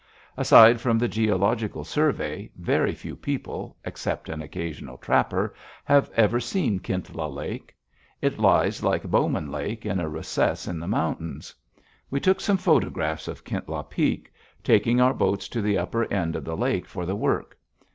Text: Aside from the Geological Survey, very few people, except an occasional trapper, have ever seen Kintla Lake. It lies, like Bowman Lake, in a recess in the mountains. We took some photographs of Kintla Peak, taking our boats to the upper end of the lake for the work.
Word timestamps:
Aside 0.35 0.81
from 0.81 0.97
the 0.97 1.07
Geological 1.07 1.83
Survey, 1.83 2.49
very 2.55 2.95
few 2.95 3.15
people, 3.15 3.77
except 3.85 4.29
an 4.29 4.41
occasional 4.41 4.97
trapper, 4.97 5.53
have 5.85 6.09
ever 6.15 6.39
seen 6.39 6.79
Kintla 6.79 7.27
Lake. 7.27 7.75
It 8.19 8.39
lies, 8.39 8.81
like 8.83 9.03
Bowman 9.03 9.51
Lake, 9.51 9.85
in 9.85 9.99
a 9.99 10.09
recess 10.09 10.65
in 10.67 10.79
the 10.79 10.87
mountains. 10.87 11.53
We 12.09 12.19
took 12.19 12.41
some 12.41 12.57
photographs 12.57 13.27
of 13.27 13.43
Kintla 13.45 13.83
Peak, 13.91 14.33
taking 14.63 14.99
our 14.99 15.13
boats 15.13 15.47
to 15.49 15.61
the 15.61 15.77
upper 15.77 16.11
end 16.11 16.35
of 16.35 16.45
the 16.45 16.57
lake 16.57 16.87
for 16.87 17.05
the 17.05 17.15
work. 17.15 17.55